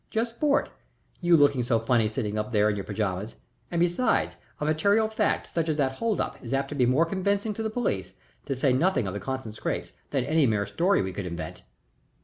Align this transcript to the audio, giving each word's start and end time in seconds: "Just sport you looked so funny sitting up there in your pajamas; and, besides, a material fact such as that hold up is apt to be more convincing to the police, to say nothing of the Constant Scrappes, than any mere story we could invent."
"Just 0.09 0.33
sport 0.37 0.71
you 1.19 1.37
looked 1.37 1.63
so 1.63 1.77
funny 1.77 2.07
sitting 2.07 2.35
up 2.35 2.51
there 2.51 2.71
in 2.71 2.75
your 2.75 2.83
pajamas; 2.85 3.35
and, 3.69 3.79
besides, 3.79 4.35
a 4.59 4.65
material 4.65 5.07
fact 5.07 5.45
such 5.45 5.69
as 5.69 5.75
that 5.75 5.91
hold 5.97 6.19
up 6.19 6.43
is 6.43 6.55
apt 6.55 6.69
to 6.69 6.75
be 6.75 6.87
more 6.87 7.05
convincing 7.05 7.53
to 7.53 7.61
the 7.61 7.69
police, 7.69 8.13
to 8.45 8.55
say 8.55 8.73
nothing 8.73 9.05
of 9.05 9.13
the 9.13 9.19
Constant 9.19 9.53
Scrappes, 9.55 9.93
than 10.09 10.23
any 10.23 10.47
mere 10.47 10.65
story 10.65 11.03
we 11.03 11.13
could 11.13 11.27
invent." 11.27 11.61